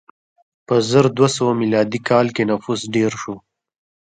په 0.67 0.75
زر 0.89 1.05
دوه 1.17 1.29
سوه 1.37 1.51
میلادي 1.61 1.99
کال 2.09 2.27
کې 2.35 2.43
نفوس 2.51 2.81
ډېر 2.95 3.11
شو. 3.21 3.35